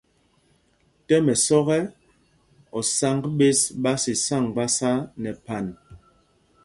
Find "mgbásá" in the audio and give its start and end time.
4.45-4.91